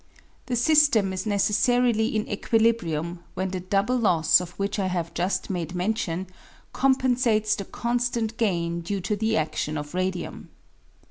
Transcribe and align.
The 0.47 0.55
system 0.55 1.13
is 1.13 1.27
necessarily 1.27 2.15
in 2.15 2.27
equilibrium 2.27 3.23
when 3.35 3.51
the 3.51 3.59
double 3.59 3.97
loss 3.99 4.39
of 4.41 4.49
which 4.57 4.79
I 4.79 4.87
have 4.87 5.13
just 5.13 5.51
made 5.51 5.75
mention 5.75 6.25
compensates 6.73 7.53
the 7.53 7.65
constant 7.65 8.35
gain 8.37 8.81
due 8.81 9.01
to 9.01 9.15
the 9.15 9.35
adlion 9.35 9.77
of 9.79 9.93
radium. 9.93 10.49